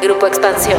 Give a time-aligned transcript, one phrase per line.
[0.00, 0.78] Grupo Expansión.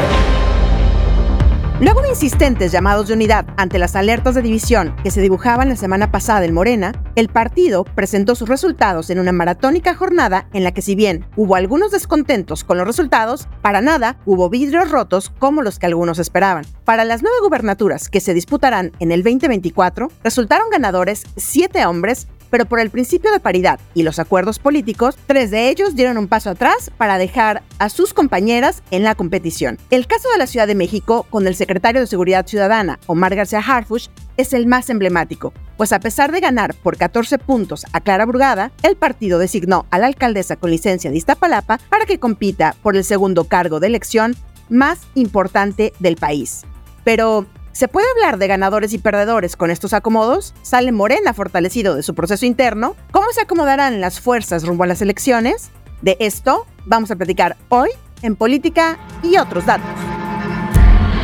[1.81, 5.75] Luego de insistentes llamados de unidad ante las alertas de división que se dibujaban la
[5.75, 10.73] semana pasada en Morena, el partido presentó sus resultados en una maratónica jornada en la
[10.73, 15.61] que si bien hubo algunos descontentos con los resultados, para nada hubo vidrios rotos como
[15.61, 16.65] los que algunos esperaban.
[16.85, 22.65] Para las nueve gubernaturas que se disputarán en el 2024, resultaron ganadores siete hombres pero
[22.65, 26.49] por el principio de paridad y los acuerdos políticos, tres de ellos dieron un paso
[26.49, 29.77] atrás para dejar a sus compañeras en la competición.
[29.89, 33.59] El caso de la Ciudad de México, con el secretario de Seguridad Ciudadana, Omar García
[33.59, 38.25] Harfush, es el más emblemático, pues a pesar de ganar por 14 puntos a Clara
[38.25, 42.95] Brugada, el partido designó a la alcaldesa con licencia de Iztapalapa para que compita por
[42.95, 44.35] el segundo cargo de elección
[44.69, 46.63] más importante del país.
[47.03, 50.53] Pero, ¿Se puede hablar de ganadores y perdedores con estos acomodos?
[50.63, 52.95] ¿Sale Morena fortalecido de su proceso interno?
[53.11, 55.69] ¿Cómo se acomodarán las fuerzas rumbo a las elecciones?
[56.01, 57.89] De esto vamos a platicar hoy
[58.21, 59.87] en Política y otros datos.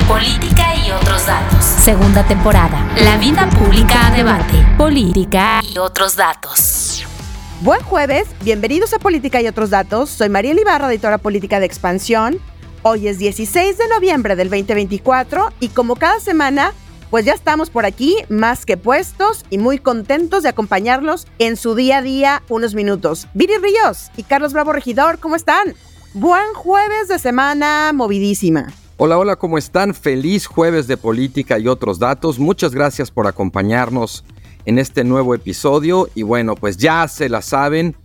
[0.07, 1.65] Política y otros datos.
[1.65, 2.87] Segunda temporada.
[3.03, 4.63] La vida pública a debate.
[4.77, 7.05] Política y otros datos.
[7.61, 10.11] Buen jueves, bienvenidos a Política y otros datos.
[10.11, 12.39] Soy María Ibarra, editora política de Expansión.
[12.87, 16.71] Hoy es 16 de noviembre del 2024 y como cada semana,
[17.09, 21.73] pues ya estamos por aquí más que puestos y muy contentos de acompañarlos en su
[21.73, 23.27] día a día unos minutos.
[23.33, 25.73] Viri Ríos y Carlos Bravo Regidor, ¿cómo están?
[26.13, 28.71] Buen jueves de semana movidísima.
[28.97, 29.95] Hola, hola, ¿cómo están?
[29.95, 32.37] Feliz jueves de política y otros datos.
[32.37, 34.23] Muchas gracias por acompañarnos
[34.65, 37.95] en este nuevo episodio y bueno, pues ya se la saben.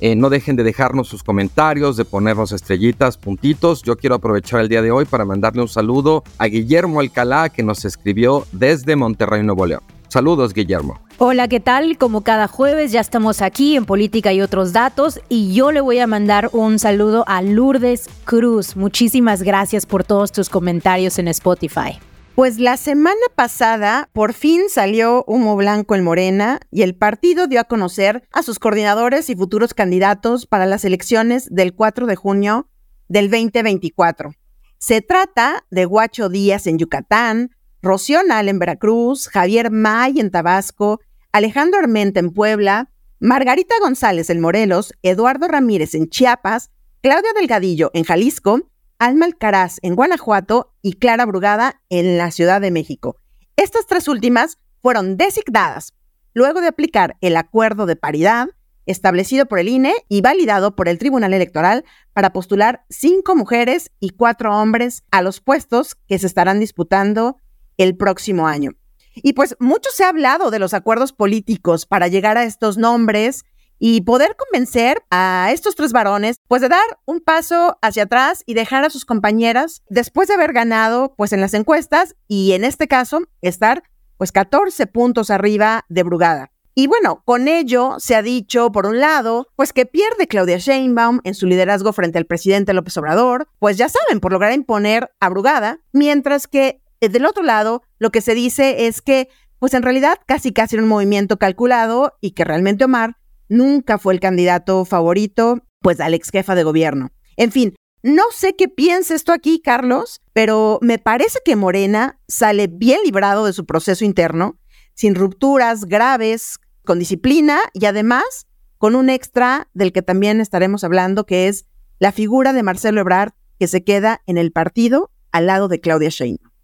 [0.00, 3.82] Eh, no dejen de dejarnos sus comentarios, de ponernos estrellitas, puntitos.
[3.82, 7.62] Yo quiero aprovechar el día de hoy para mandarle un saludo a Guillermo Alcalá que
[7.62, 9.82] nos escribió desde Monterrey, Nuevo León.
[10.08, 11.00] Saludos, Guillermo.
[11.18, 11.98] Hola, ¿qué tal?
[11.98, 15.98] Como cada jueves ya estamos aquí en Política y otros datos y yo le voy
[15.98, 18.76] a mandar un saludo a Lourdes Cruz.
[18.76, 21.98] Muchísimas gracias por todos tus comentarios en Spotify.
[22.36, 27.60] Pues la semana pasada por fin salió humo blanco en Morena y el partido dio
[27.60, 32.68] a conocer a sus coordinadores y futuros candidatos para las elecciones del 4 de junio
[33.08, 34.34] del 2024.
[34.76, 41.00] Se trata de Guacho Díaz en Yucatán, Rocío Nal en Veracruz, Javier May en Tabasco,
[41.32, 46.70] Alejandro Armenta en Puebla, Margarita González en Morelos, Eduardo Ramírez en Chiapas,
[47.00, 52.70] Claudia Delgadillo en Jalisco Alma Alcaraz en Guanajuato y Clara Brugada en la Ciudad de
[52.70, 53.16] México.
[53.56, 55.92] Estas tres últimas fueron designadas
[56.32, 58.48] luego de aplicar el acuerdo de paridad
[58.86, 64.10] establecido por el INE y validado por el Tribunal Electoral para postular cinco mujeres y
[64.10, 67.36] cuatro hombres a los puestos que se estarán disputando
[67.76, 68.72] el próximo año.
[69.16, 73.44] Y pues mucho se ha hablado de los acuerdos políticos para llegar a estos nombres
[73.78, 78.54] y poder convencer a estos tres varones, pues de dar un paso hacia atrás y
[78.54, 82.88] dejar a sus compañeras después de haber ganado, pues en las encuestas y en este
[82.88, 83.82] caso estar
[84.16, 86.50] pues 14 puntos arriba de Brugada.
[86.78, 91.20] Y bueno, con ello se ha dicho, por un lado, pues que pierde Claudia Sheinbaum
[91.24, 95.30] en su liderazgo frente al presidente López Obrador, pues ya saben, por lograr imponer a
[95.30, 99.82] Brugada, mientras que eh, del otro lado, lo que se dice es que, pues en
[99.82, 103.16] realidad casi casi era un movimiento calculado y que realmente Omar
[103.48, 107.10] nunca fue el candidato favorito, pues al ex jefa de gobierno.
[107.36, 112.68] En fin, no sé qué piensa esto aquí, Carlos, pero me parece que Morena sale
[112.68, 114.58] bien librado de su proceso interno,
[114.94, 118.46] sin rupturas graves, con disciplina y además
[118.78, 121.66] con un extra del que también estaremos hablando, que es
[121.98, 126.10] la figura de Marcelo Ebrard, que se queda en el partido al lado de Claudia
[126.10, 126.55] Sheinbaum.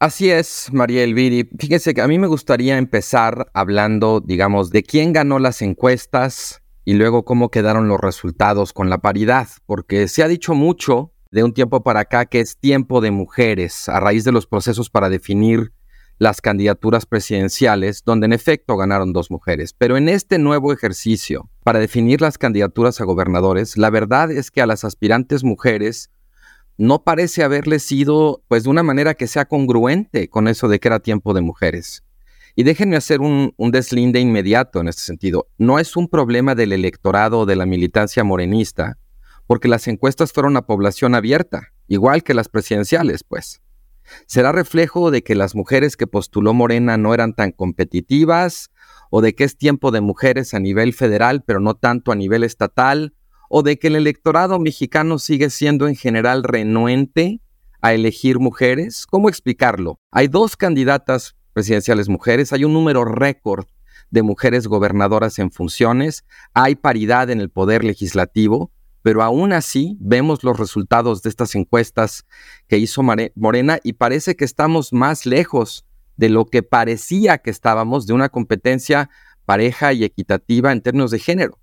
[0.00, 1.50] Así es, María Elviri.
[1.58, 6.94] Fíjese que a mí me gustaría empezar hablando, digamos, de quién ganó las encuestas y
[6.94, 11.52] luego cómo quedaron los resultados con la paridad, porque se ha dicho mucho de un
[11.52, 15.74] tiempo para acá que es tiempo de mujeres a raíz de los procesos para definir
[16.16, 19.74] las candidaturas presidenciales, donde en efecto ganaron dos mujeres.
[19.74, 24.62] Pero en este nuevo ejercicio para definir las candidaturas a gobernadores, la verdad es que
[24.62, 26.10] a las aspirantes mujeres
[26.80, 30.88] no parece haberle sido, pues, de una manera que sea congruente con eso de que
[30.88, 32.04] era tiempo de mujeres.
[32.56, 35.46] Y déjenme hacer un, deslinde inmediato en este sentido.
[35.58, 38.96] No es un problema del electorado o de la militancia morenista,
[39.46, 43.60] porque las encuestas fueron a población abierta, igual que las presidenciales, pues.
[44.24, 48.70] ¿Será reflejo de que las mujeres que postuló Morena no eran tan competitivas?
[49.10, 52.42] ¿O de que es tiempo de mujeres a nivel federal, pero no tanto a nivel
[52.42, 53.12] estatal?
[53.52, 57.40] O de que el electorado mexicano sigue siendo en general renuente
[57.82, 59.06] a elegir mujeres?
[59.06, 59.98] ¿Cómo explicarlo?
[60.12, 63.66] Hay dos candidatas presidenciales mujeres, hay un número récord
[64.10, 66.24] de mujeres gobernadoras en funciones,
[66.54, 68.70] hay paridad en el poder legislativo,
[69.02, 72.26] pero aún así vemos los resultados de estas encuestas
[72.68, 73.02] que hizo
[73.34, 75.84] Morena y parece que estamos más lejos
[76.16, 79.10] de lo que parecía que estábamos de una competencia
[79.44, 81.58] pareja y equitativa en términos de género.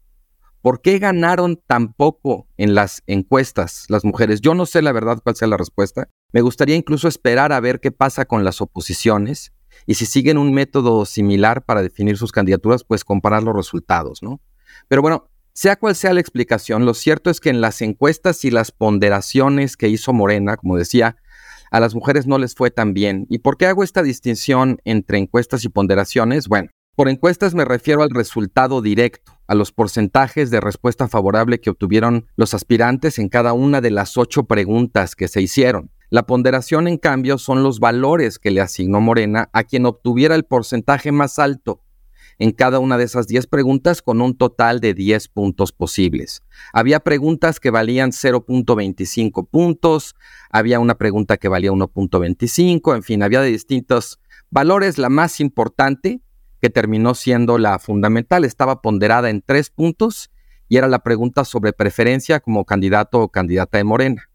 [0.68, 4.42] ¿Por qué ganaron tan poco en las encuestas las mujeres?
[4.42, 6.10] Yo no sé la verdad cuál sea la respuesta.
[6.34, 9.54] Me gustaría incluso esperar a ver qué pasa con las oposiciones
[9.86, 14.42] y si siguen un método similar para definir sus candidaturas, pues comparar los resultados, ¿no?
[14.90, 18.52] Pero bueno, sea cual sea la explicación, lo cierto es que en las encuestas y
[18.52, 21.16] las ponderaciones que hizo Morena, como decía,
[21.72, 23.26] a las mujeres no les fue tan bien.
[23.30, 26.50] ¿Y por qué hago esta distinción entre encuestas y ponderaciones?
[26.50, 31.70] Bueno, por encuestas me refiero al resultado directo, a los porcentajes de respuesta favorable que
[31.70, 35.92] obtuvieron los aspirantes en cada una de las ocho preguntas que se hicieron.
[36.10, 40.46] La ponderación, en cambio, son los valores que le asignó Morena a quien obtuviera el
[40.46, 41.84] porcentaje más alto
[42.40, 46.42] en cada una de esas 10 preguntas con un total de 10 puntos posibles.
[46.74, 50.16] Había preguntas que valían 0.25 puntos,
[50.50, 54.20] había una pregunta que valía 1.25, en fin, había de distintos
[54.50, 54.98] valores.
[54.98, 56.22] La más importante,
[56.62, 60.32] que terminó siendo la fundamental, estaba ponderada en 3 puntos
[60.68, 64.30] y era la pregunta sobre preferencia como candidato o candidata de Morena.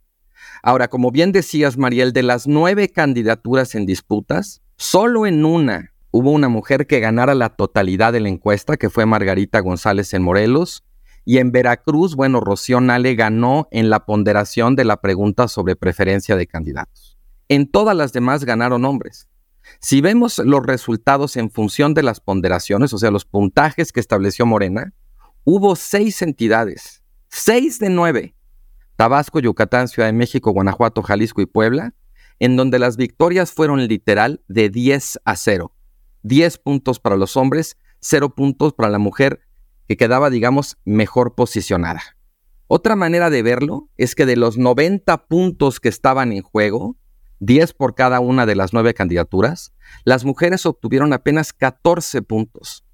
[0.62, 6.30] Ahora, como bien decías, Mariel, de las nueve candidaturas en disputas, solo en una hubo
[6.30, 10.84] una mujer que ganara la totalidad de la encuesta, que fue Margarita González en Morelos.
[11.24, 16.36] Y en Veracruz, bueno, Rocío Nale ganó en la ponderación de la pregunta sobre preferencia
[16.36, 17.18] de candidatos.
[17.48, 19.28] En todas las demás ganaron hombres.
[19.80, 24.46] Si vemos los resultados en función de las ponderaciones, o sea, los puntajes que estableció
[24.46, 24.92] Morena,
[25.44, 28.34] hubo seis entidades, seis de nueve,
[28.96, 31.94] Tabasco, Yucatán, Ciudad de México, Guanajuato, Jalisco y Puebla,
[32.38, 35.72] en donde las victorias fueron literal de 10 a 0.
[36.22, 39.40] 10 puntos para los hombres, 0 puntos para la mujer
[39.88, 42.00] que quedaba, digamos, mejor posicionada.
[42.66, 46.96] Otra manera de verlo es que de los 90 puntos que estaban en juego,
[47.42, 49.72] 10 por cada una de las nueve candidaturas,
[50.04, 52.84] las mujeres obtuvieron apenas 14 puntos.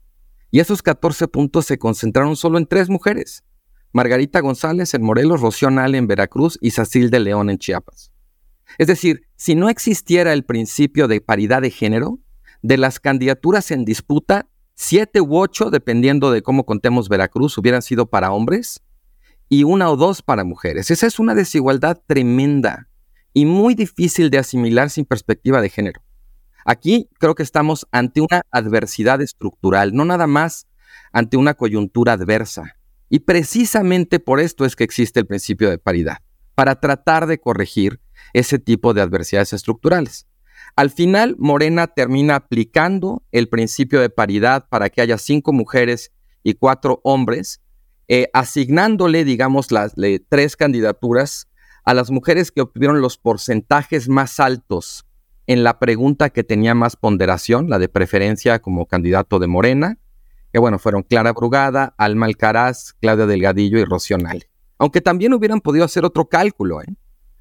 [0.50, 3.44] Y esos 14 puntos se concentraron solo en tres mujeres.
[3.92, 8.10] Margarita González en Morelos, Rocío Nale en Veracruz y Sacil de León en Chiapas.
[8.78, 12.18] Es decir, si no existiera el principio de paridad de género,
[12.62, 18.06] de las candidaturas en disputa, siete u ocho, dependiendo de cómo contemos Veracruz, hubieran sido
[18.06, 18.80] para hombres
[19.50, 20.90] y una o dos para mujeres.
[20.90, 22.87] Esa es una desigualdad tremenda
[23.38, 26.02] y muy difícil de asimilar sin perspectiva de género.
[26.64, 30.66] Aquí creo que estamos ante una adversidad estructural, no nada más
[31.12, 32.74] ante una coyuntura adversa.
[33.08, 36.18] Y precisamente por esto es que existe el principio de paridad,
[36.56, 38.00] para tratar de corregir
[38.32, 40.26] ese tipo de adversidades estructurales.
[40.74, 46.10] Al final, Morena termina aplicando el principio de paridad para que haya cinco mujeres
[46.42, 47.60] y cuatro hombres,
[48.08, 49.94] eh, asignándole, digamos, las
[50.28, 51.46] tres candidaturas
[51.88, 55.06] a las mujeres que obtuvieron los porcentajes más altos
[55.46, 59.98] en la pregunta que tenía más ponderación, la de preferencia como candidato de Morena,
[60.52, 64.18] que bueno, fueron Clara Brugada, Alma Alcaraz, Claudia Delgadillo y Rocío
[64.76, 66.94] Aunque también hubieran podido hacer otro cálculo, ¿eh?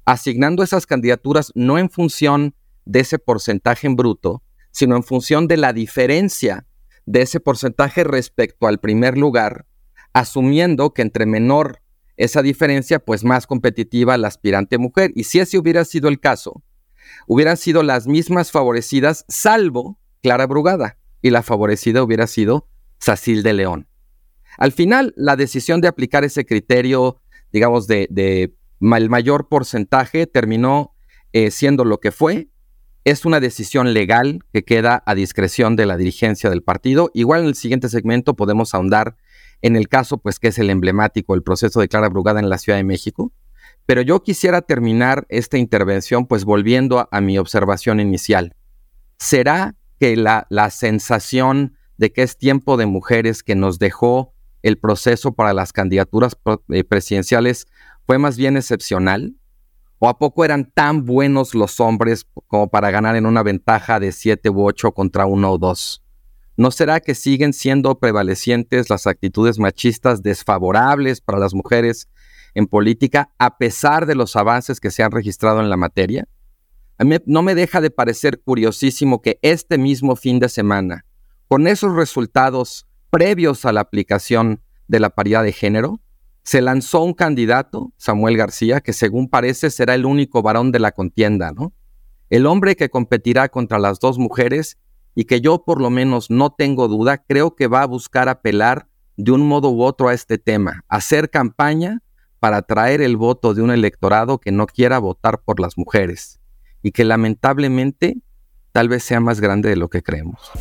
[0.06, 2.54] asignando esas candidaturas no en función
[2.86, 6.66] de ese porcentaje en bruto, sino en función de la diferencia
[7.04, 9.66] de ese porcentaje respecto al primer lugar,
[10.14, 11.82] asumiendo que entre menor
[12.18, 15.12] esa diferencia, pues más competitiva la aspirante mujer.
[15.14, 16.62] Y si ese hubiera sido el caso,
[17.26, 23.52] hubieran sido las mismas favorecidas, salvo Clara Brugada, y la favorecida hubiera sido Sacil de
[23.52, 23.88] León.
[24.58, 27.20] Al final, la decisión de aplicar ese criterio,
[27.52, 28.08] digamos, de,
[28.80, 30.94] el mayor porcentaje terminó
[31.32, 32.48] eh, siendo lo que fue,
[33.04, 37.10] es una decisión legal que queda a discreción de la dirigencia del partido.
[37.14, 39.16] Igual en el siguiente segmento podemos ahondar
[39.62, 42.58] en el caso, pues que es el emblemático, el proceso de Clara Brugada en la
[42.58, 43.32] Ciudad de México.
[43.86, 48.54] Pero yo quisiera terminar esta intervención, pues volviendo a, mi observación inicial.
[49.18, 54.78] ¿Será que la, la sensación de que es tiempo de mujeres que nos dejó el
[54.78, 56.36] proceso para las candidaturas
[56.68, 57.66] eh, presidenciales
[58.06, 59.34] fue más bien excepcional?
[59.98, 64.12] ¿O a poco eran tan buenos los hombres como para ganar en una ventaja de
[64.12, 66.04] 7 u 8 contra 1 o 2?
[66.58, 72.08] ¿No será que siguen siendo prevalecientes las actitudes machistas desfavorables para las mujeres
[72.52, 76.26] en política a pesar de los avances que se han registrado en la materia?
[76.98, 81.04] A mí no me deja de parecer curiosísimo que este mismo fin de semana,
[81.46, 86.00] con esos resultados previos a la aplicación de la paridad de género,
[86.42, 90.90] se lanzó un candidato, Samuel García, que según parece será el único varón de la
[90.90, 91.72] contienda, ¿no?
[92.30, 94.76] El hombre que competirá contra las dos mujeres
[95.18, 98.86] y que yo por lo menos no tengo duda, creo que va a buscar apelar
[99.16, 102.02] de un modo u otro a este tema, hacer campaña
[102.38, 106.38] para atraer el voto de un electorado que no quiera votar por las mujeres
[106.84, 108.18] y que lamentablemente
[108.70, 110.52] tal vez sea más grande de lo que creemos.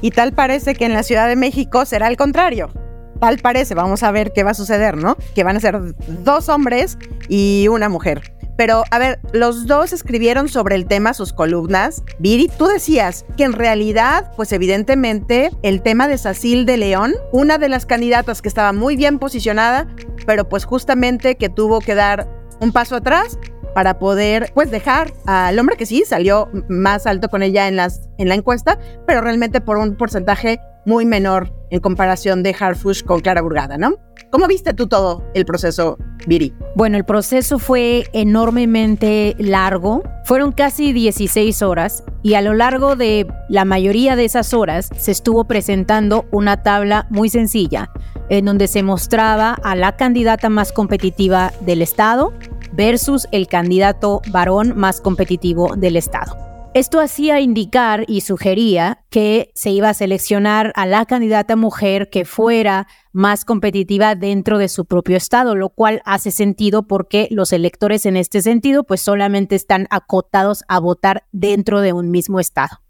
[0.00, 2.70] Y tal parece que en la Ciudad de México será el contrario.
[3.18, 5.16] Tal parece, vamos a ver qué va a suceder, ¿no?
[5.34, 5.80] Que van a ser
[6.22, 8.33] dos hombres y una mujer.
[8.56, 12.02] Pero, a ver, los dos escribieron sobre el tema sus columnas.
[12.18, 17.58] Viri, tú decías que en realidad, pues evidentemente, el tema de Sacil de León, una
[17.58, 19.88] de las candidatas que estaba muy bien posicionada,
[20.26, 22.28] pero pues justamente que tuvo que dar
[22.60, 23.38] un paso atrás
[23.74, 28.08] para poder pues dejar al hombre que sí salió más alto con ella en las
[28.18, 33.20] en la encuesta, pero realmente por un porcentaje muy menor en comparación de Harfush con
[33.20, 33.96] Clara Burgada, ¿no?
[34.30, 36.52] ¿Cómo viste tú todo el proceso, Viri?
[36.74, 40.02] Bueno, el proceso fue enormemente largo.
[40.24, 45.12] Fueron casi 16 horas y a lo largo de la mayoría de esas horas se
[45.12, 47.90] estuvo presentando una tabla muy sencilla
[48.28, 52.32] en donde se mostraba a la candidata más competitiva del Estado
[52.72, 56.53] versus el candidato varón más competitivo del Estado.
[56.74, 62.24] Esto hacía indicar y sugería que se iba a seleccionar a la candidata mujer que
[62.24, 68.06] fuera más competitiva dentro de su propio estado, lo cual hace sentido porque los electores
[68.06, 72.80] en este sentido pues solamente están acotados a votar dentro de un mismo estado.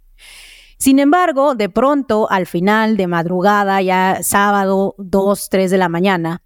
[0.79, 6.41] Sin embargo, de pronto, al final de madrugada, ya sábado 2, 3 de la mañana,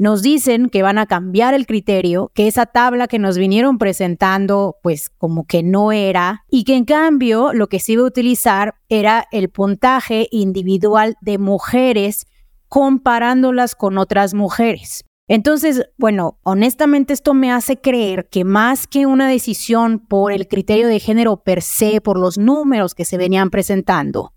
[0.00, 4.78] nos dicen que van a cambiar el criterio, que esa tabla que nos vinieron presentando,
[4.82, 8.76] pues como que no era, y que en cambio lo que se iba a utilizar
[8.88, 12.26] era el puntaje individual de mujeres
[12.68, 15.04] comparándolas con otras mujeres.
[15.28, 20.88] Entonces, bueno, honestamente esto me hace creer que más que una decisión por el criterio
[20.88, 24.32] de género per se, por los números que se venían presentando,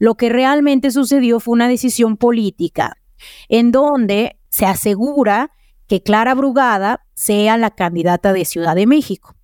[0.00, 2.96] lo que realmente sucedió fue una decisión política
[3.48, 5.50] en donde se asegura
[5.88, 9.34] que Clara Brugada sea la candidata de Ciudad de México.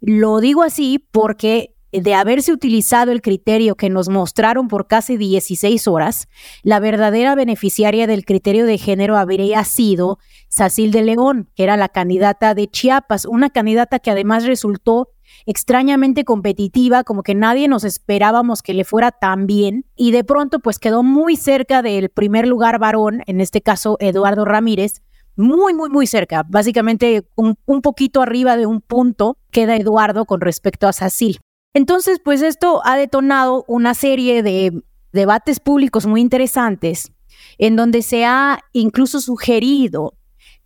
[0.00, 5.86] Lo digo así porque de haberse utilizado el criterio que nos mostraron por casi 16
[5.88, 6.28] horas,
[6.62, 11.88] la verdadera beneficiaria del criterio de género habría sido Sacil de León, que era la
[11.88, 15.08] candidata de Chiapas, una candidata que además resultó
[15.46, 20.60] extrañamente competitiva, como que nadie nos esperábamos que le fuera tan bien y de pronto
[20.60, 25.02] pues quedó muy cerca del primer lugar varón, en este caso Eduardo Ramírez,
[25.36, 30.40] muy, muy, muy cerca, básicamente un, un poquito arriba de un punto queda Eduardo con
[30.40, 31.38] respecto a Sacil.
[31.74, 34.72] Entonces, pues esto ha detonado una serie de
[35.12, 37.12] debates públicos muy interesantes
[37.58, 40.14] en donde se ha incluso sugerido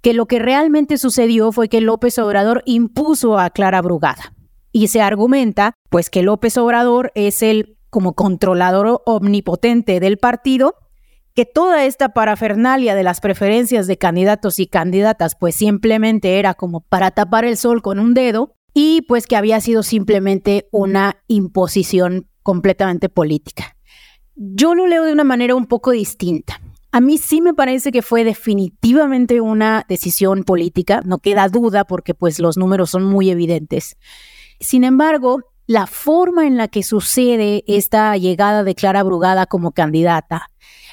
[0.00, 4.34] que lo que realmente sucedió fue que López Obrador impuso a Clara Brugada.
[4.70, 10.74] Y se argumenta pues que López Obrador es el como controlador omnipotente del partido,
[11.34, 16.80] que toda esta parafernalia de las preferencias de candidatos y candidatas pues simplemente era como
[16.80, 22.28] para tapar el sol con un dedo y pues que había sido simplemente una imposición
[22.44, 23.76] completamente política.
[24.36, 26.60] Yo lo leo de una manera un poco distinta.
[26.92, 32.14] A mí sí me parece que fue definitivamente una decisión política, no queda duda porque
[32.14, 33.96] pues los números son muy evidentes.
[34.60, 40.50] Sin embargo, la forma en la que sucede esta llegada de Clara Brugada como candidata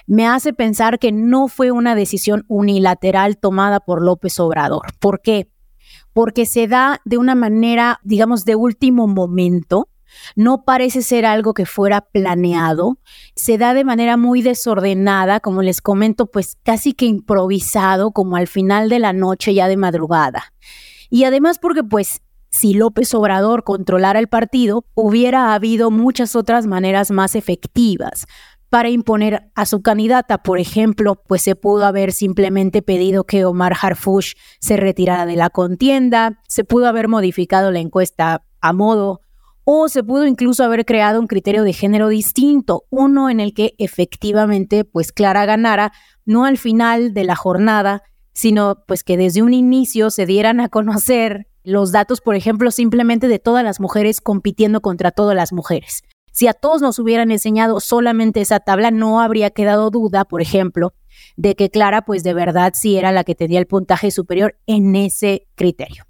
[0.08, 4.88] me hace pensar que no fue una decisión unilateral tomada por López Obrador.
[5.00, 5.52] ¿Por qué?
[6.16, 9.90] Porque se da de una manera, digamos, de último momento.
[10.38, 13.00] No parece ser algo que fuera planeado,
[13.36, 18.48] se da de manera muy desordenada, como les comento, pues casi que improvisado, como al
[18.48, 20.54] final de la noche ya de madrugada.
[21.10, 27.12] Y además porque pues si López Obrador controlara el partido, hubiera habido muchas otras maneras
[27.12, 28.26] más efectivas
[28.76, 30.40] para imponer a su candidata.
[30.40, 35.50] Por ejemplo, pues se pudo haber simplemente pedido que Omar Harfush se retirara de la
[35.50, 39.22] contienda, se pudo haber modificado la encuesta a modo
[39.64, 43.76] o se pudo incluso haber creado un criterio de género distinto, uno en el que
[43.78, 45.94] efectivamente pues Clara ganara,
[46.26, 48.04] no al final de la jornada,
[48.34, 53.30] sino pues que desde un inicio se dieran a conocer los datos, por ejemplo, simplemente
[53.30, 56.04] de todas las mujeres compitiendo contra todas las mujeres.
[56.36, 60.94] Si a todos nos hubieran enseñado solamente esa tabla, no habría quedado duda, por ejemplo,
[61.38, 64.98] de que Clara, pues de verdad sí era la que tenía el puntaje superior en
[64.98, 66.04] ese criterio.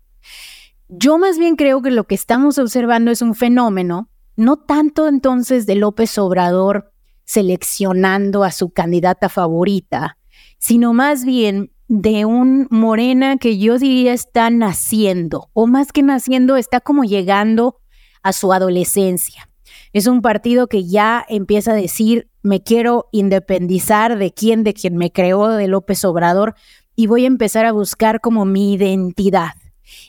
[0.88, 5.68] Yo más bien creo que lo que estamos observando es un fenómeno, no tanto entonces
[5.68, 6.92] de López Obrador
[7.24, 10.18] seleccionando a su candidata favorita,
[10.58, 16.58] sino más bien de un Morena que yo diría está naciendo, o más que naciendo,
[16.58, 17.78] está como llegando
[18.24, 19.52] a su adolescencia.
[19.96, 24.98] Es un partido que ya empieza a decir, me quiero independizar de quién, de quien
[24.98, 26.54] me creó, de López Obrador,
[26.98, 29.54] y voy a empezar a buscar como mi identidad.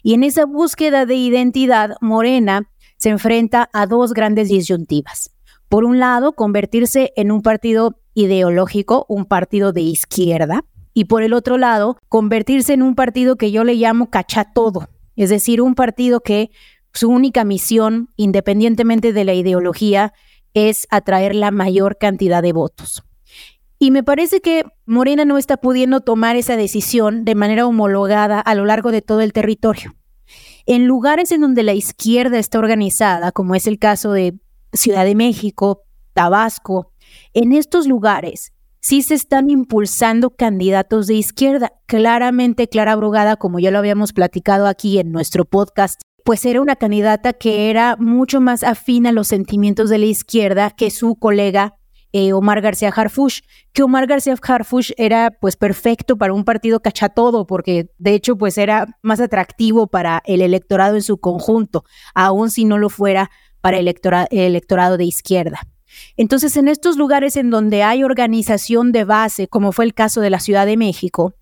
[0.03, 5.31] Y en esa búsqueda de identidad, Morena se enfrenta a dos grandes disyuntivas.
[5.69, 10.65] Por un lado, convertirse en un partido ideológico, un partido de izquierda,
[10.95, 15.31] y por el otro lado, convertirse en un partido que yo le llamo cachatodo, es
[15.31, 16.51] decir, un partido que
[16.97, 20.13] su única misión, independientemente de la ideología,
[20.55, 23.05] es atraer la mayor cantidad de votos.
[23.79, 28.55] Y me parece que Morena no está pudiendo tomar esa decisión de manera homologada a
[28.55, 29.95] lo largo de todo el territorio.
[30.65, 34.41] En lugares en donde la izquierda está organizada, como es el caso de
[34.73, 35.83] Ciudad de México,
[36.15, 36.93] Tabasco,
[37.35, 41.73] en estos lugares sí se están impulsando candidatos de izquierda.
[41.87, 46.75] Claramente Clara Brugada, como ya lo habíamos platicado aquí en nuestro podcast, pues era una
[46.75, 51.77] candidata que era mucho más afín a los sentimientos de la izquierda que su colega
[52.13, 53.43] eh, Omar García Harfush,
[53.73, 58.59] que Omar García Harfush era pues perfecto para un partido cachatodo, porque de hecho pues
[58.59, 63.31] era más atractivo para el electorado en su conjunto, aun si no lo fuera
[63.61, 63.87] para el
[64.33, 65.61] electorado de izquierda.
[66.17, 70.31] Entonces, en estos lugares en donde hay organización de base, como fue el caso de
[70.31, 71.35] la Ciudad de México,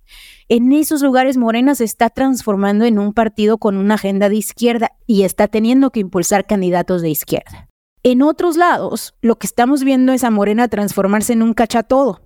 [0.48, 4.90] en esos lugares Morena se está transformando en un partido con una agenda de izquierda
[5.06, 7.68] y está teniendo que impulsar candidatos de izquierda.
[8.02, 12.20] En otros lados, lo que estamos viendo es a Morena transformarse en un cachatodo.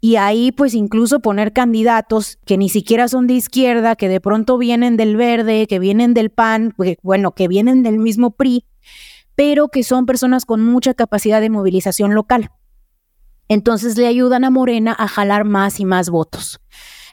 [0.00, 4.58] Y ahí pues incluso poner candidatos que ni siquiera son de izquierda, que de pronto
[4.58, 8.64] vienen del verde, que vienen del PAN, bueno, que vienen del mismo PRI,
[9.36, 12.50] pero que son personas con mucha capacidad de movilización local.
[13.48, 16.59] Entonces le ayudan a Morena a jalar más y más votos.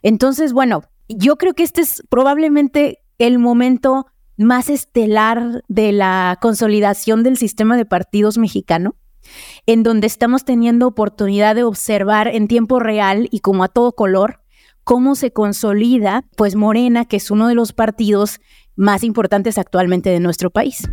[0.01, 7.23] Entonces, bueno, yo creo que este es probablemente el momento más estelar de la consolidación
[7.23, 8.95] del sistema de partidos mexicano,
[9.65, 14.41] en donde estamos teniendo oportunidad de observar en tiempo real y como a todo color
[14.83, 18.39] cómo se consolida, pues Morena, que es uno de los partidos
[18.77, 20.83] más importantes actualmente de nuestro país.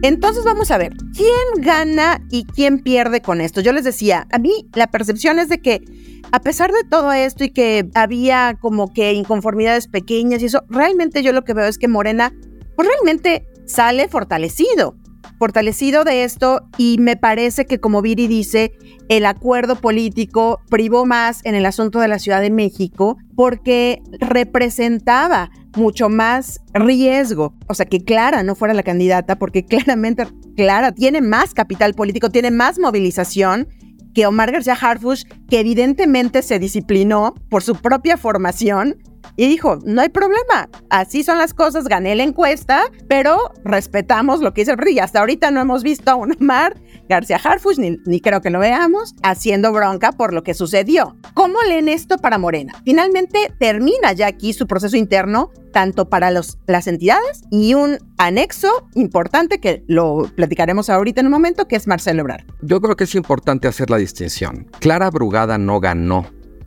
[0.00, 3.60] Entonces vamos a ver, ¿quién gana y quién pierde con esto?
[3.60, 5.82] Yo les decía, a mí la percepción es de que
[6.30, 11.22] a pesar de todo esto y que había como que inconformidades pequeñas y eso, realmente
[11.22, 12.32] yo lo que veo es que Morena
[12.74, 14.96] pues realmente sale fortalecido,
[15.38, 18.72] fortalecido de esto y me parece que como Viri dice,
[19.08, 25.50] el acuerdo político privó más en el asunto de la Ciudad de México porque representaba
[25.76, 27.54] mucho más riesgo.
[27.68, 32.30] O sea, que Clara no fuera la candidata, porque claramente Clara tiene más capital político,
[32.30, 33.68] tiene más movilización
[34.14, 38.98] que Omar García Harfush, que evidentemente se disciplinó por su propia formación
[39.36, 44.52] y dijo, no hay problema, así son las cosas, gané la encuesta, pero respetamos lo
[44.52, 44.98] que dice el PRI.
[44.98, 46.74] Hasta ahorita no hemos visto a un Omar
[47.08, 51.16] García Harfush, ni, creo que lo veamos, haciendo bronca por lo que sucedió.
[51.34, 52.74] ¿Cómo leen esto para Morena?
[52.84, 58.88] Finalmente termina ya aquí su proceso interno, tanto para los, las entidades y un anexo
[58.94, 62.44] importante que lo platicaremos ahorita en un momento, que es Marcelo Ebrard.
[62.62, 64.68] Yo creo que es importante hacer la distinción.
[64.80, 66.26] Clara Brugada no ganó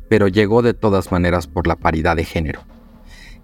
[0.09, 2.61] pero llegó de todas maneras por la paridad de género.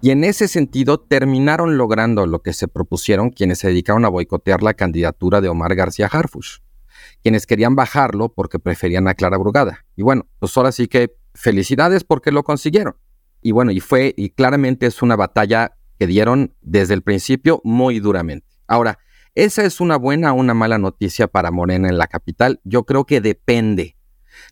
[0.00, 4.62] Y en ese sentido terminaron logrando lo que se propusieron quienes se dedicaron a boicotear
[4.62, 6.58] la candidatura de Omar García Harfush,
[7.22, 9.84] quienes querían bajarlo porque preferían a Clara Brugada.
[9.94, 12.96] Y bueno, pues ahora sí que felicidades porque lo consiguieron.
[13.42, 18.00] Y bueno, y fue, y claramente es una batalla que dieron desde el principio muy
[18.00, 18.46] duramente.
[18.66, 18.98] Ahora,
[19.36, 22.60] ¿esa es una buena o una mala noticia para Morena en la capital?
[22.64, 23.96] Yo creo que depende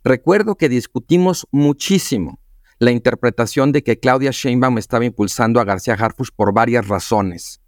[0.04, 2.40] Recuerdo que discutimos muchísimo
[2.78, 7.60] la interpretación de que Claudia Sheinbaum estaba impulsando a García Harfush por varias razones.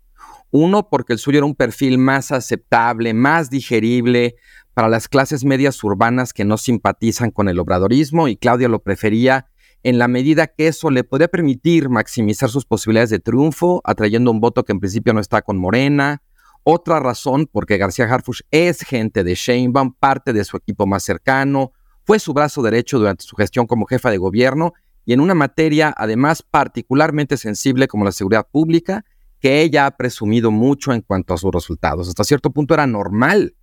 [0.50, 4.36] Uno, porque el suyo era un perfil más aceptable, más digerible
[4.74, 9.46] para las clases medias urbanas que no simpatizan con el obradorismo y Claudia lo prefería
[9.82, 14.40] en la medida que eso le podría permitir maximizar sus posibilidades de triunfo, atrayendo un
[14.40, 16.22] voto que en principio no está con Morena.
[16.64, 21.72] Otra razón, porque García Harfush es gente de Sheinbaum, parte de su equipo más cercano,
[22.04, 24.72] fue su brazo derecho durante su gestión como jefa de gobierno
[25.04, 29.04] y en una materia además particularmente sensible como la seguridad pública,
[29.40, 32.08] que ella ha presumido mucho en cuanto a sus resultados.
[32.08, 33.56] Hasta cierto punto era normal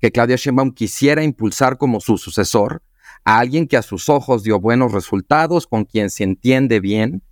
[0.00, 2.82] que Claudia Sheinbaum quisiera impulsar como su sucesor
[3.24, 7.22] a alguien que a sus ojos dio buenos resultados, con quien se entiende bien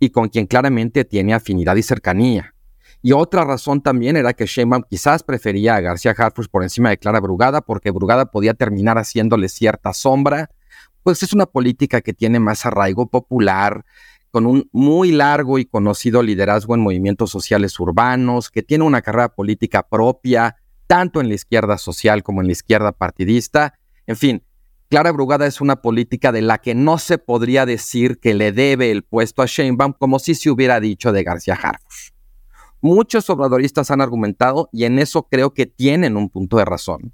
[0.00, 2.55] y con quien claramente tiene afinidad y cercanía.
[3.06, 6.98] Y otra razón también era que Sheinbaum quizás prefería a García Harfush por encima de
[6.98, 10.50] Clara Brugada, porque Brugada podía terminar haciéndole cierta sombra.
[11.04, 13.84] Pues es una política que tiene más arraigo popular,
[14.32, 19.28] con un muy largo y conocido liderazgo en movimientos sociales urbanos, que tiene una carrera
[19.28, 20.56] política propia,
[20.88, 23.74] tanto en la izquierda social como en la izquierda partidista.
[24.08, 24.42] En fin,
[24.88, 28.90] Clara Brugada es una política de la que no se podría decir que le debe
[28.90, 32.15] el puesto a Sheinbaum como si se hubiera dicho de García Harfuch.
[32.86, 37.12] Muchos obradoristas han argumentado, y en eso creo que tienen un punto de razón,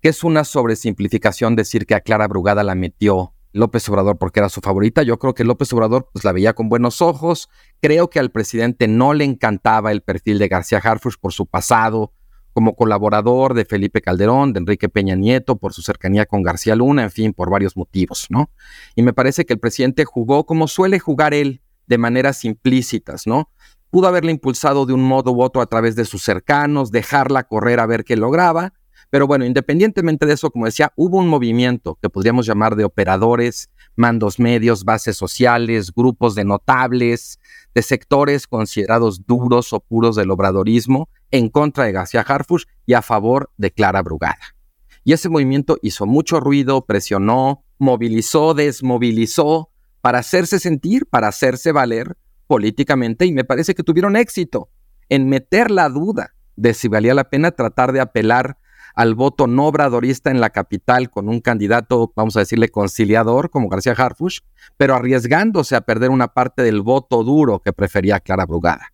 [0.00, 4.48] que es una sobresimplificación decir que a Clara Brugada la metió López Obrador porque era
[4.48, 5.02] su favorita.
[5.02, 7.50] Yo creo que López Obrador pues, la veía con buenos ojos.
[7.82, 12.14] Creo que al presidente no le encantaba el perfil de García Harfuch por su pasado
[12.54, 17.02] como colaborador de Felipe Calderón, de Enrique Peña Nieto, por su cercanía con García Luna,
[17.02, 18.50] en fin, por varios motivos, ¿no?
[18.96, 23.50] Y me parece que el presidente jugó como suele jugar él, de maneras implícitas, ¿no?
[23.90, 27.80] Pudo haberle impulsado de un modo u otro a través de sus cercanos, dejarla correr
[27.80, 28.72] a ver qué lograba,
[29.10, 33.68] pero bueno, independientemente de eso, como decía, hubo un movimiento que podríamos llamar de operadores,
[33.96, 37.40] mandos medios, bases sociales, grupos de notables,
[37.74, 43.02] de sectores considerados duros o puros del obradorismo en contra de García Harfush y a
[43.02, 44.54] favor de Clara Brugada.
[45.02, 52.16] Y ese movimiento hizo mucho ruido, presionó, movilizó, desmovilizó para hacerse sentir, para hacerse valer
[52.50, 54.70] políticamente y me parece que tuvieron éxito
[55.08, 58.58] en meter la duda de si valía la pena tratar de apelar
[58.96, 63.68] al voto no obradorista en la capital con un candidato, vamos a decirle, conciliador como
[63.68, 64.40] García Harfush,
[64.76, 68.88] pero arriesgándose a perder una parte del voto duro que prefería Clara Brugada.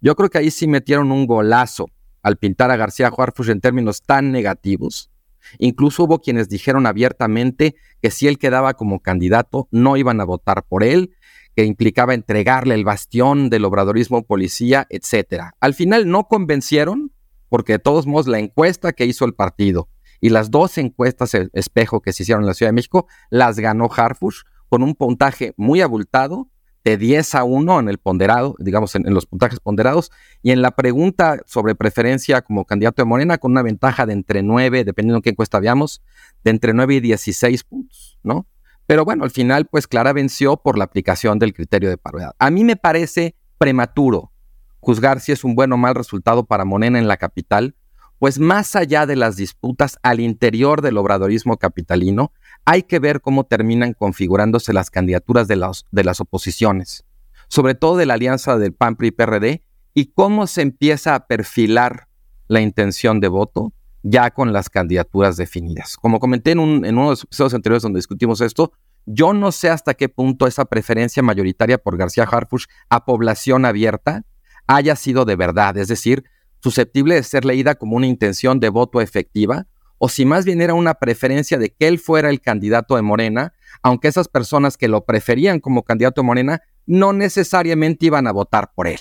[0.00, 1.88] Yo creo que ahí sí metieron un golazo
[2.22, 5.10] al pintar a García Harfush en términos tan negativos.
[5.58, 10.64] Incluso hubo quienes dijeron abiertamente que si él quedaba como candidato no iban a votar
[10.64, 11.10] por él,
[11.54, 15.52] que implicaba entregarle el bastión del obradorismo policía, etc.
[15.60, 17.12] Al final no convencieron
[17.48, 19.88] porque de todos modos la encuesta que hizo el partido
[20.20, 23.90] y las dos encuestas espejo que se hicieron en la Ciudad de México las ganó
[23.94, 26.48] Harfush con un puntaje muy abultado
[26.84, 30.10] de 10 a 1 en el ponderado, digamos en, los puntajes ponderados,
[30.42, 34.42] y en la pregunta sobre preferencia como candidato de Morena con una ventaja de entre
[34.42, 36.02] 9, dependiendo de qué encuesta veamos,
[36.42, 38.46] de entre 9 y 16 puntos, ¿no?
[38.92, 42.34] Pero bueno, al final, pues Clara venció por la aplicación del criterio de paridad.
[42.38, 44.32] A mí me parece prematuro
[44.80, 47.74] juzgar si es un buen o mal resultado para Morena en la capital,
[48.18, 52.32] pues más allá de las disputas al interior del obradorismo capitalino,
[52.66, 55.58] hay que ver cómo terminan configurándose las candidaturas de,
[55.90, 57.06] de las oposiciones,
[57.48, 59.62] sobre todo de la alianza del PAN PRI PRD,
[59.94, 62.08] y cómo se empieza a perfilar
[62.46, 65.96] la intención de voto ya con las candidaturas definidas.
[65.96, 68.72] Como comenté en, un, uno de los episodios anteriores donde discutimos esto,
[69.06, 74.24] yo no sé hasta qué punto esa preferencia mayoritaria por García Harfush a población abierta
[74.66, 76.24] haya sido de verdad, es decir,
[76.60, 79.66] susceptible de ser leída como una intención de voto efectiva,
[79.98, 83.54] o si más bien era una preferencia de que él fuera el candidato de Morena,
[83.82, 88.72] aunque esas personas que lo preferían como candidato de Morena no necesariamente iban a votar
[88.74, 88.98] por él.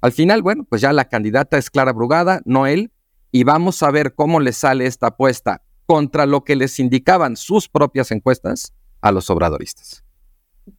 [0.00, 2.90] Al final, bueno, pues ya la candidata es Clara Brugada, no él,
[3.32, 7.68] y vamos a ver cómo le sale esta apuesta contra lo que les indicaban sus
[7.68, 10.04] propias encuestas a los obradoristas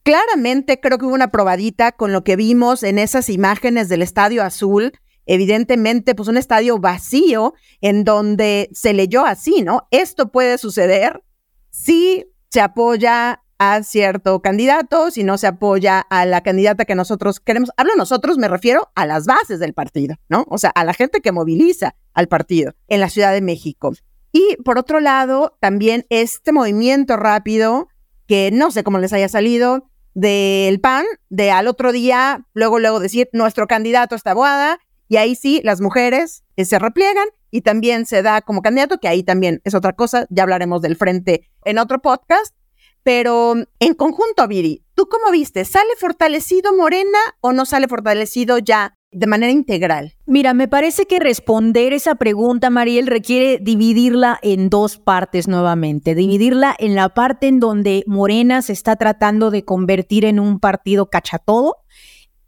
[0.02, 4.42] claramente creo que hubo una probadita con lo que vimos en esas imágenes del Estadio
[4.42, 4.92] Azul.
[5.26, 9.86] Evidentemente, pues un estadio vacío en donde se leyó así, ¿no?
[9.90, 11.22] Esto puede suceder
[11.70, 17.38] si se apoya a cierto candidato, si no se apoya a la candidata que nosotros
[17.38, 17.70] queremos.
[17.76, 20.44] Hablo nosotros, me refiero a las bases del partido, ¿no?
[20.48, 23.92] O sea, a la gente que moviliza al partido en la Ciudad de México.
[24.32, 27.88] Y por otro lado, también este movimiento rápido
[28.26, 32.98] que no sé cómo les haya salido del PAN, de al otro día, luego, luego
[32.98, 38.06] decir, nuestro candidato está boada, y ahí sí, las mujeres eh, se repliegan y también
[38.06, 41.78] se da como candidato, que ahí también es otra cosa, ya hablaremos del frente en
[41.78, 42.56] otro podcast,
[43.02, 45.64] pero en conjunto, Viri, ¿tú cómo viste?
[45.64, 50.14] ¿Sale fortalecido Morena o no sale fortalecido ya de manera integral?
[50.26, 56.14] Mira, me parece que responder esa pregunta, Mariel, requiere dividirla en dos partes nuevamente.
[56.14, 61.10] Dividirla en la parte en donde Morena se está tratando de convertir en un partido
[61.10, 61.76] cachatodo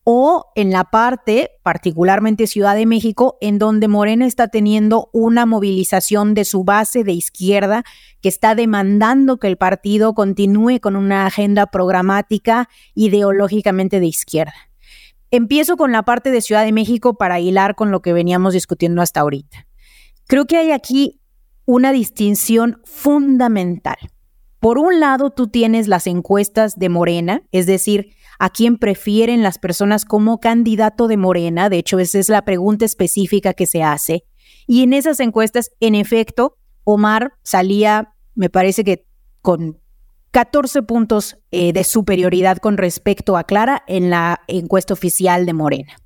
[0.05, 6.35] o en la parte, particularmente Ciudad de México, en donde Morena está teniendo una movilización
[6.35, 7.85] de su base de izquierda
[8.21, 14.55] que está demandando que el partido continúe con una agenda programática ideológicamente de izquierda.
[15.31, 19.01] Empiezo con la parte de Ciudad de México para hilar con lo que veníamos discutiendo
[19.01, 19.67] hasta ahorita.
[20.27, 21.21] Creo que hay aquí
[21.65, 23.97] una distinción fundamental.
[24.61, 29.59] Por un lado, tú tienes las encuestas de Morena, es decir, a quién prefieren las
[29.59, 31.69] personas como candidato de Morena.
[31.69, 34.25] De hecho, esa es la pregunta específica que se hace.
[34.67, 39.07] Y en esas encuestas, en efecto, Omar salía, me parece que
[39.41, 39.79] con
[40.31, 45.97] 14 puntos eh, de superioridad con respecto a Clara en la encuesta oficial de Morena.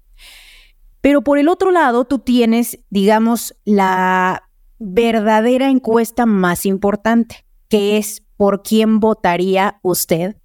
[1.01, 8.23] Pero por el otro lado, tú tienes, digamos, la verdadera encuesta más importante, que es
[8.37, 10.37] por quién votaría usted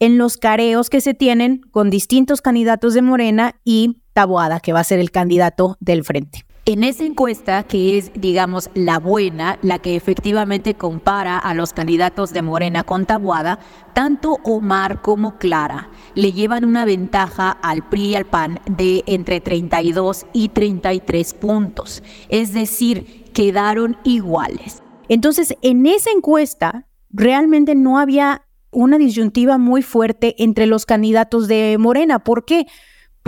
[0.00, 4.80] en los careos que se tienen con distintos candidatos de Morena y Taboada, que va
[4.80, 6.44] a ser el candidato del frente.
[6.68, 12.34] En esa encuesta, que es, digamos, la buena, la que efectivamente compara a los candidatos
[12.34, 13.58] de Morena con Tabuada,
[13.94, 19.40] tanto Omar como Clara le llevan una ventaja al PRI y al PAN de entre
[19.40, 22.02] 32 y 33 puntos.
[22.28, 24.82] Es decir, quedaron iguales.
[25.08, 31.76] Entonces, en esa encuesta, realmente no había una disyuntiva muy fuerte entre los candidatos de
[31.78, 32.18] Morena.
[32.20, 32.66] ¿Por qué?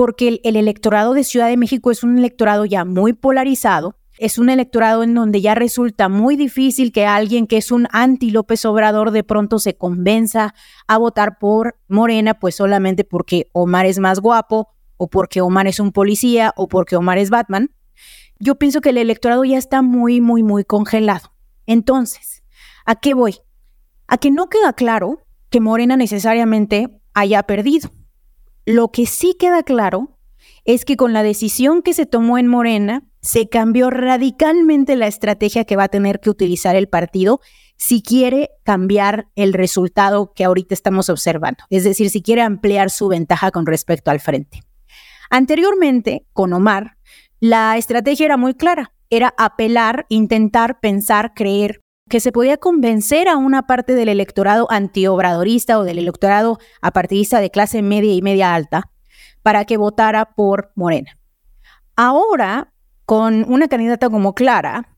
[0.00, 4.48] porque el, electorado de Ciudad de México es un electorado ya muy polarizado, es un
[4.48, 9.10] electorado en donde ya resulta muy difícil que alguien que es un anti López Obrador
[9.10, 10.54] de pronto se convenza
[10.86, 15.80] a votar por Morena, pues solamente porque Omar es más guapo, o porque Omar es
[15.80, 17.70] un policía, o porque Omar es Batman.
[18.38, 21.34] Yo pienso que el electorado ya está muy, muy, muy congelado.
[21.66, 22.42] Entonces,
[22.86, 23.36] ¿a qué voy?
[24.06, 27.90] A que no queda claro que Morena necesariamente haya perdido.
[28.64, 30.18] Lo que sí queda claro
[30.64, 35.64] es que con la decisión que se tomó en Morena, se cambió radicalmente la estrategia
[35.64, 37.40] que va a tener que utilizar el partido
[37.76, 43.08] si quiere cambiar el resultado que ahorita estamos observando, es decir, si quiere ampliar su
[43.08, 44.62] ventaja con respecto al frente.
[45.30, 46.96] Anteriormente, con Omar,
[47.40, 53.36] la estrategia era muy clara, era apelar, intentar, pensar, creer que se podía convencer a
[53.36, 58.90] una parte del electorado antiobradorista o del electorado apartidista de clase media y media alta
[59.42, 61.16] para que votara por Morena.
[61.94, 62.74] Ahora,
[63.06, 64.96] con una candidata como Clara,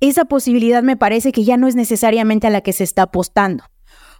[0.00, 3.64] esa posibilidad me parece que ya no es necesariamente a la que se está apostando.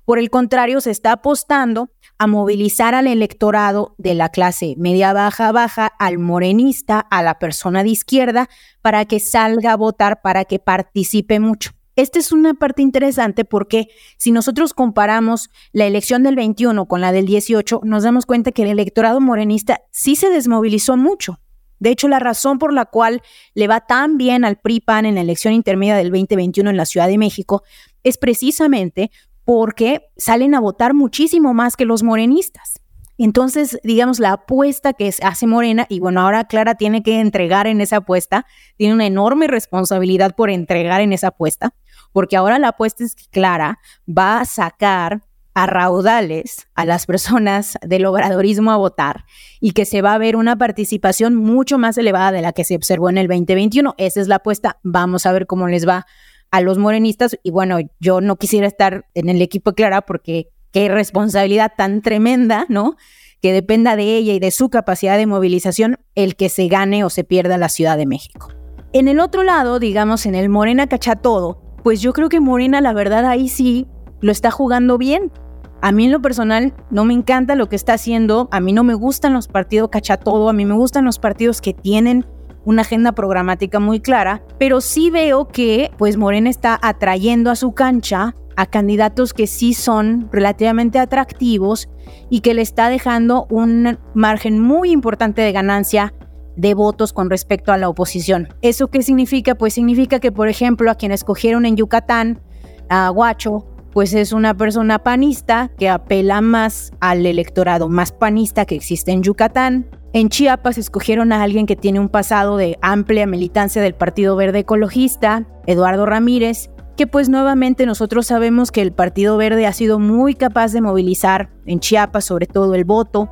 [0.05, 5.53] Por el contrario, se está apostando a movilizar al electorado de la clase media baja
[5.53, 8.49] baja, al morenista, a la persona de izquierda,
[8.81, 11.71] para que salga a votar, para que participe mucho.
[11.95, 17.13] Esta es una parte interesante porque si nosotros comparamos la elección del 21 con la
[17.13, 21.41] del 18, nos damos cuenta que el electorado morenista sí se desmovilizó mucho.
[21.79, 23.23] De hecho, la razón por la cual
[23.55, 27.09] le va tan bien al PRI-PAN en la elección intermedia del 2021 en la Ciudad
[27.09, 27.63] de México
[28.05, 29.11] es precisamente
[29.45, 32.83] porque salen a votar muchísimo más que los morenistas.
[33.19, 37.81] Entonces, digamos, la apuesta que hace Morena, y bueno, ahora Clara tiene que entregar en
[37.81, 41.75] esa apuesta, tiene una enorme responsabilidad por entregar en esa apuesta,
[42.13, 45.23] porque ahora la apuesta es que Clara va a sacar
[45.55, 49.25] a raudales a las personas del obradorismo a votar
[49.61, 52.77] y que se va a ver una participación mucho más elevada de la que se
[52.77, 53.95] observó en el 2021.
[53.99, 54.79] Esa es la apuesta.
[54.83, 56.07] Vamos a ver cómo les va
[56.51, 57.37] a los morenistas.
[57.43, 62.65] Y bueno, yo no quisiera estar en el equipo Clara porque qué responsabilidad tan tremenda,
[62.69, 62.97] ¿no?
[63.43, 67.11] Que dependa de ella y de su capacidad de movilización el que se gane o
[67.11, 68.49] se pierda la Ciudad de México.
[68.95, 72.93] En el otro lado, digamos, en el Morena Cachatodo, pues yo creo que Morena, la
[72.93, 73.87] verdad, ahí sí
[74.21, 75.33] lo está jugando bien.
[75.81, 78.85] A mí en lo personal no me encanta lo que está haciendo, a mí no
[78.85, 82.25] me gustan los partidos cachatodo, a mí me gustan los partidos que tienen
[82.65, 87.73] una agenda programática muy clara, pero sí veo que pues Morena está atrayendo a su
[87.73, 91.89] cancha a candidatos que sí son relativamente atractivos
[92.31, 96.15] y que le está dejando un margen muy importante de ganancia
[96.57, 98.49] de votos con respecto a la oposición.
[98.63, 99.55] ¿Eso qué significa?
[99.55, 102.41] Pues significa que, por ejemplo, a quien escogieron en Yucatán,
[102.89, 108.75] a Guacho, pues es una persona panista que apela más al electorado más panista que
[108.75, 109.91] existe en Yucatán.
[110.15, 114.61] En Chiapas escogieron a alguien que tiene un pasado de amplia militancia del Partido Verde
[114.61, 120.35] Ecologista, Eduardo Ramírez, que pues nuevamente nosotros sabemos que el Partido Verde ha sido muy
[120.35, 123.31] capaz de movilizar en Chiapas sobre todo el voto,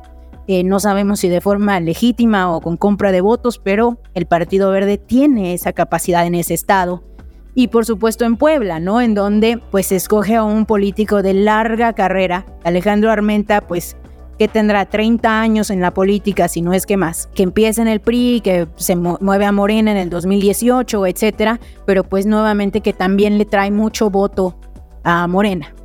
[0.65, 4.97] no sabemos si de forma legítima o con compra de votos, pero el Partido Verde
[4.97, 7.03] tiene esa capacidad en ese estado.
[7.53, 9.01] Y por supuesto en Puebla, ¿no?
[9.01, 13.97] En donde pues se escoge a un político de larga carrera, Alejandro Armenta, pues
[14.39, 17.87] que tendrá 30 años en la política, si no es que más, que empieza en
[17.87, 22.93] el PRI, que se mueve a Morena en el 2018, etcétera, pero pues nuevamente que
[22.93, 24.55] también le trae mucho voto
[25.03, 25.75] a Morena.